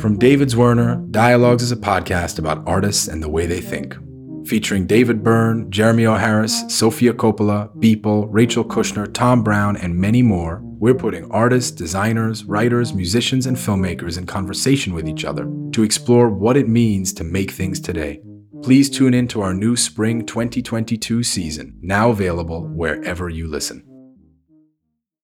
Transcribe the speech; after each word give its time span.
From 0.00 0.18
David 0.18 0.48
Zwirner, 0.48 1.10
Dialogues 1.10 1.62
is 1.62 1.72
a 1.72 1.76
podcast 1.76 2.38
about 2.38 2.66
artists 2.68 3.08
and 3.08 3.22
the 3.22 3.28
way 3.28 3.46
they 3.46 3.62
think. 3.62 3.96
Featuring 4.46 4.86
David 4.86 5.22
Byrne, 5.22 5.70
Jeremy 5.70 6.04
O. 6.04 6.16
Harris, 6.16 6.60
Sophia 6.68 7.12
Sofia 7.12 7.12
Coppola, 7.14 7.74
Beeple, 7.76 8.26
Rachel 8.28 8.64
Kushner, 8.64 9.10
Tom 9.14 9.42
Brown, 9.42 9.78
and 9.78 9.96
many 9.96 10.20
more, 10.20 10.60
we're 10.62 10.92
putting 10.92 11.30
artists, 11.30 11.70
designers, 11.70 12.44
writers, 12.44 12.92
musicians, 12.92 13.46
and 13.46 13.56
filmmakers 13.56 14.18
in 14.18 14.26
conversation 14.26 14.92
with 14.92 15.08
each 15.08 15.24
other 15.24 15.44
to 15.72 15.82
explore 15.82 16.28
what 16.28 16.58
it 16.58 16.68
means 16.68 17.14
to 17.14 17.24
make 17.24 17.50
things 17.50 17.80
today. 17.80 18.20
Please 18.62 18.90
tune 18.90 19.14
in 19.14 19.26
to 19.28 19.40
our 19.40 19.54
new 19.54 19.74
spring 19.74 20.26
2022 20.26 21.22
season, 21.22 21.78
now 21.80 22.10
available 22.10 22.66
wherever 22.68 23.30
you 23.30 23.46
listen. 23.46 23.86